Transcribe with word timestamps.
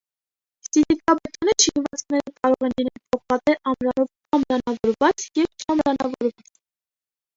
Սիլիկաբետոնե 0.67 1.53
շինվածքները 1.63 2.33
կարող 2.39 2.67
են 2.69 2.75
լինել 2.81 3.03
պողպատե 3.11 3.55
ամրանով 3.73 4.39
ամրանավորված 4.39 5.27
և 5.43 5.51
չամրանավորված։ 5.67 6.47